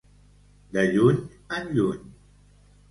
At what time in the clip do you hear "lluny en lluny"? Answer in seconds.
0.95-2.03